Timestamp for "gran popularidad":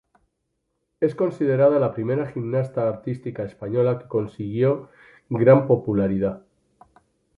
5.29-6.41